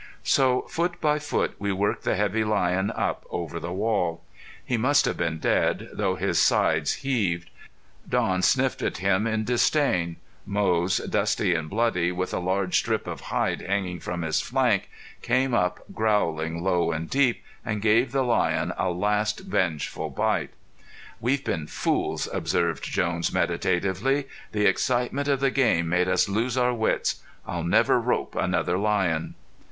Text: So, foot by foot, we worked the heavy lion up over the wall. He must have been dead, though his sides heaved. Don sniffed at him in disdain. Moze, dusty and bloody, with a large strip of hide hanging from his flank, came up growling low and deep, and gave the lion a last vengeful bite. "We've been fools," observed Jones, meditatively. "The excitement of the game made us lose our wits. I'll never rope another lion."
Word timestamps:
So, 0.23 0.63
foot 0.63 0.99
by 0.99 1.19
foot, 1.19 1.53
we 1.59 1.71
worked 1.71 2.05
the 2.05 2.15
heavy 2.15 2.43
lion 2.43 2.89
up 2.89 3.23
over 3.29 3.59
the 3.59 3.71
wall. 3.71 4.23
He 4.65 4.75
must 4.75 5.05
have 5.05 5.15
been 5.15 5.37
dead, 5.37 5.89
though 5.93 6.15
his 6.15 6.39
sides 6.39 6.91
heaved. 7.05 7.51
Don 8.09 8.41
sniffed 8.41 8.81
at 8.81 8.97
him 8.97 9.27
in 9.27 9.43
disdain. 9.43 10.15
Moze, 10.43 10.97
dusty 11.07 11.53
and 11.53 11.69
bloody, 11.69 12.11
with 12.11 12.33
a 12.33 12.39
large 12.39 12.79
strip 12.79 13.05
of 13.05 13.21
hide 13.29 13.61
hanging 13.61 13.99
from 13.99 14.23
his 14.23 14.41
flank, 14.41 14.89
came 15.21 15.53
up 15.53 15.81
growling 15.93 16.63
low 16.63 16.91
and 16.91 17.07
deep, 17.07 17.43
and 17.63 17.79
gave 17.79 18.11
the 18.11 18.23
lion 18.23 18.73
a 18.79 18.89
last 18.89 19.41
vengeful 19.41 20.09
bite. 20.09 20.49
"We've 21.19 21.45
been 21.45 21.67
fools," 21.67 22.27
observed 22.33 22.85
Jones, 22.85 23.31
meditatively. 23.31 24.27
"The 24.51 24.65
excitement 24.65 25.27
of 25.27 25.41
the 25.41 25.51
game 25.51 25.89
made 25.89 26.07
us 26.07 26.27
lose 26.27 26.57
our 26.57 26.73
wits. 26.73 27.21
I'll 27.45 27.61
never 27.63 27.99
rope 27.99 28.33
another 28.35 28.79
lion." 28.79 29.35